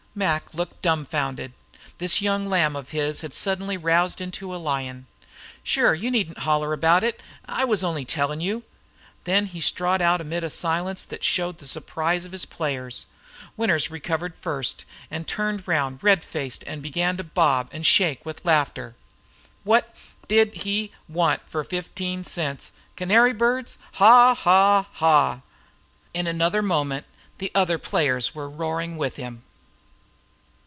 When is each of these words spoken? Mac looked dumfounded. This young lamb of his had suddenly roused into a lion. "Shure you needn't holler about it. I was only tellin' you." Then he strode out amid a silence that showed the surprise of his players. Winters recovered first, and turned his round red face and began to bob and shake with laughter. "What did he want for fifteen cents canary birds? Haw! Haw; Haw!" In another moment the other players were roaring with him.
Mac 0.13 0.53
looked 0.53 0.81
dumfounded. 0.81 1.53
This 1.97 2.21
young 2.21 2.49
lamb 2.49 2.75
of 2.75 2.89
his 2.89 3.21
had 3.21 3.33
suddenly 3.33 3.77
roused 3.77 4.19
into 4.19 4.53
a 4.53 4.57
lion. 4.59 5.07
"Shure 5.63 5.93
you 5.95 6.11
needn't 6.11 6.39
holler 6.39 6.73
about 6.73 7.01
it. 7.01 7.23
I 7.45 7.63
was 7.63 7.81
only 7.81 8.03
tellin' 8.03 8.41
you." 8.41 8.63
Then 9.23 9.45
he 9.45 9.61
strode 9.61 10.01
out 10.01 10.19
amid 10.19 10.43
a 10.43 10.49
silence 10.49 11.05
that 11.05 11.23
showed 11.23 11.59
the 11.59 11.65
surprise 11.65 12.25
of 12.25 12.33
his 12.33 12.43
players. 12.43 13.05
Winters 13.55 13.89
recovered 13.89 14.35
first, 14.35 14.83
and 15.09 15.25
turned 15.25 15.61
his 15.61 15.67
round 15.69 16.03
red 16.03 16.25
face 16.25 16.59
and 16.67 16.81
began 16.83 17.15
to 17.15 17.23
bob 17.23 17.69
and 17.71 17.85
shake 17.85 18.25
with 18.25 18.43
laughter. 18.43 18.95
"What 19.63 19.95
did 20.27 20.53
he 20.55 20.91
want 21.07 21.39
for 21.47 21.63
fifteen 21.63 22.25
cents 22.25 22.73
canary 22.97 23.31
birds? 23.31 23.77
Haw! 23.93 24.35
Haw; 24.35 24.87
Haw!" 24.91 25.39
In 26.13 26.27
another 26.27 26.61
moment 26.61 27.05
the 27.37 27.49
other 27.55 27.77
players 27.77 28.35
were 28.35 28.49
roaring 28.49 28.97
with 28.97 29.15
him. 29.15 29.43